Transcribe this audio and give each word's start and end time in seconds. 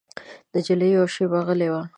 نجلۍ 0.53 0.89
یوه 0.95 1.07
شېبه 1.15 1.39
غلی 1.47 1.69
وه. 1.71 1.81